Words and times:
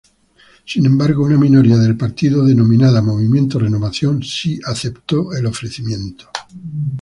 Sin 0.65 0.83
embargo, 0.87 1.25
una 1.27 1.37
minoría 1.37 1.77
del 1.77 1.95
partido 1.95 2.43
denominada 2.43 3.03
Movimiento 3.03 3.59
Renovación 3.59 4.23
sí 4.23 4.59
aceptó 4.65 5.31
el 5.33 5.45
ofrecimiento. 5.45 6.25